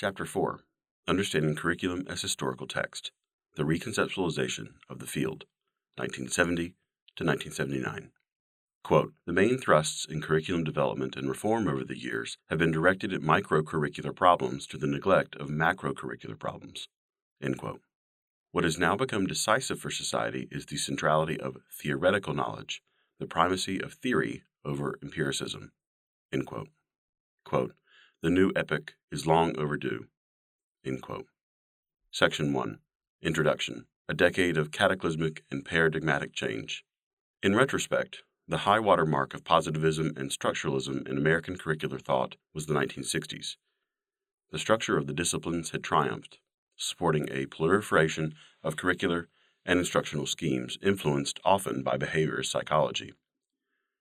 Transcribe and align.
Chapter 0.00 0.24
4 0.24 0.60
Understanding 1.06 1.54
Curriculum 1.54 2.06
as 2.08 2.22
Historical 2.22 2.66
Text 2.66 3.10
The 3.56 3.64
Reconceptualization 3.64 4.68
of 4.88 4.98
the 4.98 5.06
Field, 5.06 5.44
1970 5.96 6.68
to 7.16 7.24
1979. 7.24 8.10
Quote, 8.82 9.12
the 9.26 9.34
main 9.34 9.58
thrusts 9.58 10.06
in 10.06 10.22
curriculum 10.22 10.64
development 10.64 11.16
and 11.16 11.28
reform 11.28 11.68
over 11.68 11.84
the 11.84 12.00
years 12.00 12.38
have 12.48 12.58
been 12.58 12.70
directed 12.70 13.12
at 13.12 13.20
micro-curricular 13.20 14.16
problems 14.16 14.66
to 14.68 14.78
the 14.78 14.86
neglect 14.86 15.36
of 15.36 15.50
macro-curricular 15.50 16.38
problems. 16.38 16.88
End 17.42 17.58
quote. 17.58 17.82
What 18.52 18.64
has 18.64 18.78
now 18.78 18.96
become 18.96 19.26
decisive 19.26 19.80
for 19.80 19.90
society 19.90 20.48
is 20.50 20.64
the 20.64 20.78
centrality 20.78 21.38
of 21.38 21.58
theoretical 21.70 22.32
knowledge, 22.32 22.82
the 23.18 23.26
primacy 23.26 23.78
of 23.78 23.92
theory 23.92 24.44
over 24.64 24.98
empiricism. 25.02 25.72
End 26.32 26.46
quote. 26.46 26.70
Quote, 27.44 27.74
the 28.22 28.30
new 28.30 28.52
epoch 28.54 28.92
is 29.10 29.26
long 29.26 29.56
overdue. 29.58 30.06
Section 32.10 32.52
1 32.52 32.78
Introduction 33.22 33.86
A 34.10 34.14
Decade 34.14 34.58
of 34.58 34.70
Cataclysmic 34.70 35.42
and 35.50 35.64
Paradigmatic 35.64 36.34
Change. 36.34 36.84
In 37.42 37.56
retrospect, 37.56 38.22
the 38.46 38.58
high 38.58 38.78
water 38.78 39.06
mark 39.06 39.32
of 39.32 39.42
positivism 39.42 40.12
and 40.18 40.30
structuralism 40.30 41.08
in 41.08 41.16
American 41.16 41.56
curricular 41.56 41.98
thought 41.98 42.36
was 42.52 42.66
the 42.66 42.74
1960s. 42.74 43.56
The 44.50 44.58
structure 44.58 44.98
of 44.98 45.06
the 45.06 45.14
disciplines 45.14 45.70
had 45.70 45.82
triumphed, 45.82 46.40
supporting 46.76 47.26
a 47.30 47.46
proliferation 47.46 48.34
of 48.62 48.76
curricular 48.76 49.28
and 49.64 49.78
instructional 49.78 50.26
schemes 50.26 50.76
influenced 50.82 51.40
often 51.42 51.82
by 51.82 51.96
behaviorist 51.96 52.50
psychology. 52.50 53.14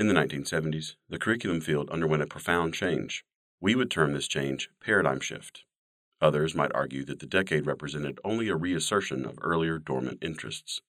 In 0.00 0.08
the 0.08 0.14
1970s, 0.14 0.96
the 1.08 1.18
curriculum 1.18 1.60
field 1.60 1.88
underwent 1.90 2.24
a 2.24 2.26
profound 2.26 2.74
change. 2.74 3.24
We 3.60 3.74
would 3.74 3.90
term 3.90 4.14
this 4.14 4.28
change 4.28 4.70
paradigm 4.80 5.20
shift. 5.20 5.64
Others 6.20 6.54
might 6.54 6.74
argue 6.74 7.04
that 7.04 7.18
the 7.18 7.26
decade 7.26 7.66
represented 7.66 8.18
only 8.24 8.48
a 8.48 8.56
reassertion 8.56 9.24
of 9.24 9.38
earlier 9.40 9.78
dormant 9.78 10.18
interests. 10.22 10.80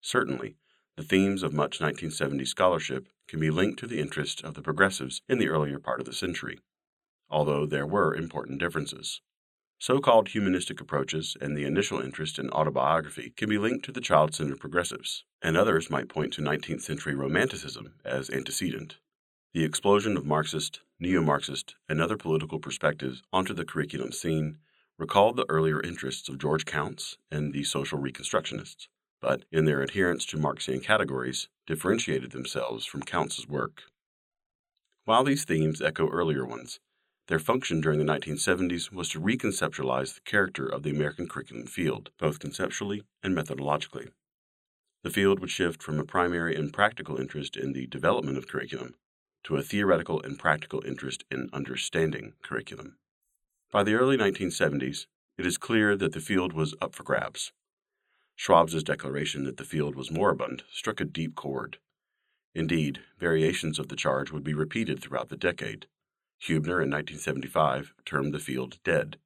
Certainly, 0.00 0.56
the 0.96 1.02
themes 1.02 1.42
of 1.42 1.52
much 1.52 1.80
1970s 1.80 2.48
scholarship 2.48 3.08
can 3.28 3.40
be 3.40 3.50
linked 3.50 3.78
to 3.80 3.86
the 3.86 4.00
interests 4.00 4.42
of 4.42 4.54
the 4.54 4.62
progressives 4.62 5.22
in 5.28 5.38
the 5.38 5.48
earlier 5.48 5.78
part 5.78 6.00
of 6.00 6.06
the 6.06 6.12
century, 6.12 6.58
although 7.28 7.66
there 7.66 7.86
were 7.86 8.14
important 8.14 8.58
differences. 8.58 9.20
So 9.80 10.00
called 10.00 10.28
humanistic 10.28 10.80
approaches 10.80 11.36
and 11.40 11.56
the 11.56 11.64
initial 11.64 12.00
interest 12.00 12.38
in 12.38 12.50
autobiography 12.50 13.30
can 13.36 13.48
be 13.48 13.58
linked 13.58 13.84
to 13.84 13.92
the 13.92 14.00
child 14.00 14.34
centered 14.34 14.58
progressives, 14.58 15.24
and 15.40 15.56
others 15.56 15.90
might 15.90 16.08
point 16.08 16.32
to 16.32 16.42
19th 16.42 16.82
century 16.82 17.14
Romanticism 17.14 17.94
as 18.04 18.28
antecedent. 18.30 18.98
The 19.54 19.64
explosion 19.64 20.16
of 20.16 20.26
Marxist, 20.26 20.80
neo 21.00 21.22
Marxist, 21.22 21.74
and 21.88 22.00
other 22.00 22.16
political 22.16 22.58
perspectives 22.58 23.22
onto 23.32 23.54
the 23.54 23.64
curriculum 23.64 24.12
scene 24.12 24.58
recalled 24.98 25.36
the 25.36 25.46
earlier 25.48 25.80
interests 25.80 26.28
of 26.28 26.38
George 26.38 26.64
Counts 26.64 27.16
and 27.30 27.52
the 27.52 27.64
social 27.64 27.98
reconstructionists 27.98 28.88
but 29.20 29.44
in 29.50 29.64
their 29.64 29.82
adherence 29.82 30.24
to 30.26 30.38
Marxian 30.38 30.80
categories, 30.80 31.48
differentiated 31.66 32.30
themselves 32.30 32.86
from 32.86 33.02
Counts's 33.02 33.48
work. 33.48 33.82
While 35.04 35.24
these 35.24 35.44
themes 35.44 35.82
echo 35.82 36.08
earlier 36.08 36.44
ones, 36.46 36.80
their 37.26 37.38
function 37.38 37.80
during 37.80 37.98
the 37.98 38.04
1970s 38.04 38.92
was 38.92 39.08
to 39.10 39.20
reconceptualize 39.20 40.14
the 40.14 40.20
character 40.20 40.66
of 40.66 40.82
the 40.82 40.90
American 40.90 41.28
curriculum 41.28 41.66
field, 41.66 42.10
both 42.18 42.38
conceptually 42.38 43.02
and 43.22 43.36
methodologically. 43.36 44.08
The 45.02 45.10
field 45.10 45.40
would 45.40 45.50
shift 45.50 45.82
from 45.82 45.98
a 45.98 46.04
primary 46.04 46.54
and 46.54 46.72
practical 46.72 47.16
interest 47.18 47.56
in 47.56 47.72
the 47.72 47.86
development 47.86 48.38
of 48.38 48.48
curriculum 48.48 48.94
to 49.44 49.56
a 49.56 49.62
theoretical 49.62 50.22
and 50.22 50.38
practical 50.38 50.84
interest 50.84 51.24
in 51.30 51.50
understanding 51.52 52.34
curriculum. 52.42 52.96
By 53.70 53.82
the 53.82 53.94
early 53.94 54.16
1970s, 54.16 55.06
it 55.36 55.46
is 55.46 55.58
clear 55.58 55.96
that 55.96 56.12
the 56.12 56.20
field 56.20 56.52
was 56.52 56.74
up 56.80 56.94
for 56.94 57.02
grabs. 57.02 57.52
Schwab's 58.36 58.82
declaration 58.82 59.44
that 59.44 59.56
the 59.56 59.64
field 59.64 59.96
was 59.96 60.10
moribund 60.10 60.62
struck 60.70 61.00
a 61.00 61.04
deep 61.04 61.34
chord. 61.34 61.78
Indeed, 62.54 63.00
variations 63.18 63.78
of 63.78 63.88
the 63.88 63.96
charge 63.96 64.30
would 64.30 64.44
be 64.44 64.54
repeated 64.54 65.00
throughout 65.00 65.28
the 65.28 65.36
decade. 65.36 65.86
Huebner 66.38 66.80
in 66.80 66.90
1975 66.90 67.94
termed 68.04 68.32
the 68.32 68.38
field 68.38 68.78
dead. 68.84 69.18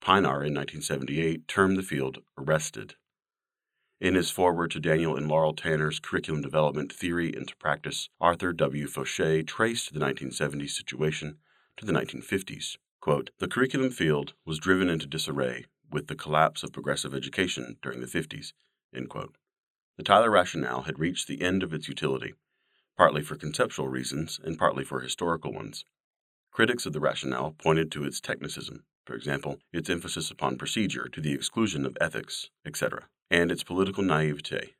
Pinar 0.00 0.44
in 0.44 0.54
1978 0.54 1.46
termed 1.48 1.76
the 1.76 1.82
field 1.82 2.22
arrested. 2.36 2.96
In 4.00 4.16
his 4.16 4.30
foreword 4.30 4.72
to 4.72 4.80
Daniel 4.80 5.16
and 5.16 5.28
Laurel 5.28 5.54
Tanner's 5.54 6.00
Curriculum 6.00 6.42
Development 6.42 6.92
Theory 6.92 7.34
into 7.34 7.54
Practice, 7.56 8.08
Arthur 8.20 8.52
W. 8.52 8.88
Foshay 8.88 9.46
traced 9.46 9.94
the 9.94 10.00
1970s 10.00 10.70
situation 10.70 11.38
to 11.76 11.86
the 11.86 11.92
1950s. 11.92 12.76
Quote, 13.00 13.30
the 13.38 13.46
curriculum 13.46 13.90
field 13.90 14.34
was 14.44 14.58
driven 14.58 14.88
into 14.88 15.06
disarray 15.06 15.66
with 15.90 16.08
the 16.08 16.16
collapse 16.16 16.64
of 16.64 16.72
progressive 16.72 17.14
education 17.14 17.76
during 17.82 18.00
the 18.00 18.06
50s. 18.06 18.52
The 18.92 20.02
Tyler 20.02 20.30
rationale 20.30 20.82
had 20.82 20.98
reached 20.98 21.28
the 21.28 21.40
end 21.40 21.62
of 21.62 21.72
its 21.72 21.86
utility, 21.86 22.34
partly 22.96 23.22
for 23.22 23.36
conceptual 23.36 23.88
reasons 23.88 24.40
and 24.42 24.58
partly 24.58 24.82
for 24.82 25.00
historical 25.00 25.52
ones. 25.52 25.84
Critics 26.50 26.84
of 26.84 26.92
the 26.92 27.00
rationale 27.00 27.52
pointed 27.58 27.92
to 27.92 28.04
its 28.04 28.20
technicism, 28.20 28.80
for 29.04 29.14
example, 29.14 29.60
its 29.72 29.88
emphasis 29.88 30.32
upon 30.32 30.58
procedure 30.58 31.08
to 31.08 31.20
the 31.20 31.32
exclusion 31.32 31.86
of 31.86 31.96
ethics, 32.00 32.50
etc., 32.66 33.04
and 33.30 33.50
its 33.50 33.62
political 33.62 34.02
naivete. 34.02 34.74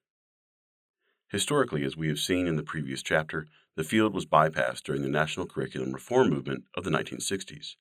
Historically, 1.29 1.85
as 1.85 1.97
we 1.97 2.09
have 2.09 2.19
seen 2.19 2.47
in 2.47 2.57
the 2.57 2.63
previous 2.63 3.03
chapter, 3.03 3.47
the 3.77 3.85
field 3.85 4.15
was 4.15 4.27
bypassed 4.27 4.85
during 4.85 5.03
the 5.03 5.09
national 5.09 5.47
curriculum 5.47 5.93
reform 5.93 6.31
movement 6.31 6.65
of 6.77 6.85
the 6.85 6.91
1960s. 6.91 7.77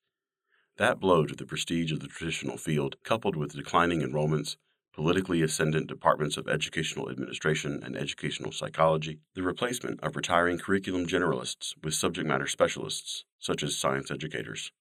That 0.76 0.98
blow 0.98 1.24
to 1.24 1.36
the 1.36 1.46
prestige 1.46 1.92
of 1.92 2.00
the 2.00 2.08
traditional 2.08 2.56
field, 2.56 2.96
coupled 3.04 3.36
with 3.36 3.52
declining 3.52 4.00
enrollments, 4.00 4.56
politically 4.92 5.42
ascendant 5.42 5.86
departments 5.86 6.36
of 6.36 6.48
educational 6.48 7.10
administration 7.10 7.80
and 7.84 7.96
educational 7.96 8.52
psychology, 8.52 9.20
the 9.34 9.42
replacement 9.42 10.00
of 10.00 10.16
retiring 10.16 10.58
curriculum 10.58 11.06
generalists 11.06 11.74
with 11.82 11.94
subject 11.94 12.26
matter 12.26 12.46
specialists, 12.46 13.24
such 13.38 13.62
as 13.62 13.78
science 13.78 14.10
educators, 14.10 14.72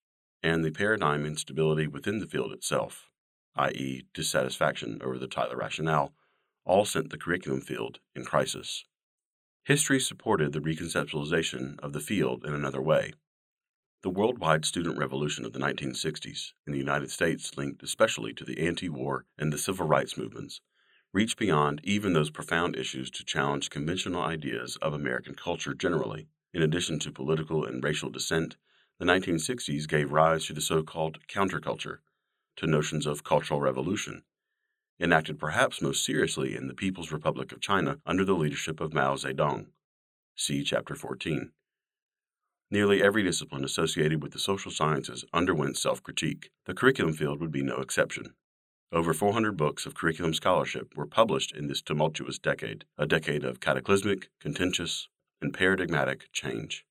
and 0.42 0.64
the 0.64 0.72
paradigm 0.72 1.26
instability 1.26 1.88
within 1.88 2.20
the 2.20 2.28
field 2.28 2.52
itself, 2.52 3.10
i.e., 3.56 4.04
dissatisfaction 4.14 5.00
over 5.04 5.18
the 5.18 5.28
Tyler 5.28 5.58
rationale, 5.58 6.14
all 6.66 6.86
sent 6.86 7.10
the 7.10 7.18
curriculum 7.18 7.62
field 7.62 8.00
in 8.16 8.26
crisis. 8.26 8.86
History 9.64 10.00
supported 10.00 10.52
the 10.52 10.60
reconceptualization 10.60 11.80
of 11.80 11.94
the 11.94 12.00
field 12.00 12.44
in 12.46 12.54
another 12.54 12.82
way. 12.82 13.14
The 14.02 14.10
worldwide 14.10 14.66
student 14.66 14.98
revolution 14.98 15.46
of 15.46 15.54
the 15.54 15.60
1960s, 15.60 16.52
in 16.68 16.74
the 16.74 16.80
United 16.80 17.10
States 17.10 17.56
linked 17.58 17.82
especially 17.84 18.34
to 18.34 18.44
the 18.44 18.60
anti 18.60 18.90
war 18.90 19.26
and 19.38 19.54
the 19.54 19.58
civil 19.58 19.88
rights 19.88 20.18
movements, 20.18 20.60
reached 21.14 21.38
beyond 21.38 21.80
even 21.84 22.12
those 22.12 22.30
profound 22.30 22.76
issues 22.76 23.10
to 23.12 23.24
challenge 23.24 23.70
conventional 23.70 24.22
ideas 24.22 24.78
of 24.82 24.94
American 24.94 25.36
culture 25.36 25.74
generally. 25.74 26.28
In 26.54 26.62
addition 26.62 27.00
to 27.00 27.12
political 27.12 27.64
and 27.64 27.82
racial 27.82 28.10
dissent, 28.10 28.58
the 29.00 29.06
1960s 29.06 29.88
gave 29.88 30.12
rise 30.12 30.46
to 30.48 30.54
the 30.54 30.62
so 30.62 30.84
called 30.84 31.20
counterculture, 31.28 32.00
to 32.58 32.68
notions 32.68 33.06
of 33.06 33.24
cultural 33.24 33.62
revolution, 33.62 34.24
enacted 35.00 35.40
perhaps 35.40 35.82
most 35.82 36.06
seriously 36.06 36.56
in 36.56 36.68
the 36.68 36.74
People's 36.74 37.12
Republic 37.12 37.52
of 37.52 37.62
China 37.62 38.00
under 38.06 38.24
the 38.24 38.36
leadership 38.36 38.80
of 38.80 38.94
Mao 38.94 39.16
Zedong. 39.16 39.68
See 40.36 40.64
Chapter 40.64 40.96
14. 40.96 41.52
Nearly 42.72 43.04
every 43.04 43.22
discipline 43.22 43.64
associated 43.64 44.24
with 44.24 44.32
the 44.32 44.40
social 44.40 44.72
sciences 44.72 45.26
underwent 45.32 45.78
self 45.78 46.02
critique. 46.02 46.50
The 46.66 46.74
curriculum 46.74 47.14
field 47.14 47.40
would 47.40 47.52
be 47.52 47.62
no 47.62 47.78
exception. 47.78 48.34
Over 48.92 49.14
400 49.14 49.58
books 49.58 49.86
of 49.86 49.96
curriculum 49.96 50.34
scholarship 50.34 50.96
were 50.96 51.06
published 51.06 51.52
in 51.52 51.68
this 51.68 51.82
tumultuous 51.82 52.40
decade, 52.40 52.86
a 52.98 53.06
decade 53.06 53.44
of 53.44 53.60
cataclysmic, 53.60 54.30
contentious, 54.40 55.08
and 55.42 55.54
paradigmatic 55.54 56.32
change. 56.32 56.86